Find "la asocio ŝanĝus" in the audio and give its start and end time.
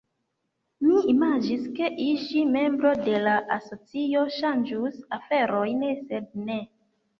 3.29-4.99